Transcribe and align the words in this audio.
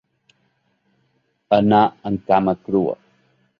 Anar 1.59 1.83
en 2.11 2.19
cama 2.33 2.59
crua. 2.65 2.99